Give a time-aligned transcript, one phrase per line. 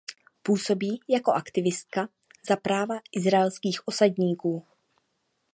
[0.43, 2.09] Působí jako aktivistka
[2.47, 4.67] za práva izraelských osadníků.